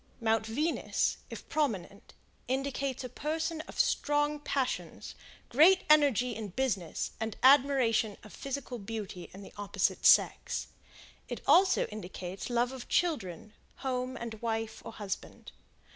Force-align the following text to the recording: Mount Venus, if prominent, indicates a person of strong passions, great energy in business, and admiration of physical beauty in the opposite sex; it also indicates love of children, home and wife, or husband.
Mount 0.19 0.47
Venus, 0.47 1.17
if 1.29 1.47
prominent, 1.47 2.15
indicates 2.47 3.03
a 3.03 3.07
person 3.07 3.61
of 3.67 3.79
strong 3.79 4.39
passions, 4.39 5.13
great 5.47 5.83
energy 5.91 6.33
in 6.35 6.47
business, 6.47 7.11
and 7.19 7.37
admiration 7.43 8.17
of 8.23 8.33
physical 8.33 8.79
beauty 8.79 9.29
in 9.31 9.43
the 9.43 9.53
opposite 9.57 10.03
sex; 10.07 10.69
it 11.29 11.41
also 11.45 11.85
indicates 11.89 12.49
love 12.49 12.71
of 12.71 12.89
children, 12.89 13.53
home 13.85 14.17
and 14.17 14.41
wife, 14.41 14.81
or 14.83 14.93
husband. 14.93 15.51